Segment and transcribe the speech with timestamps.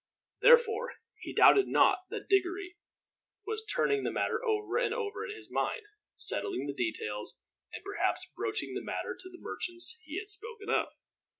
[0.41, 2.75] Therefore he doubted not that Diggory
[3.45, 5.83] was turning the matter over and over in his mind,
[6.17, 7.37] settling the details,
[7.71, 10.87] and perhaps broaching the matter to the merchants he had spoken of.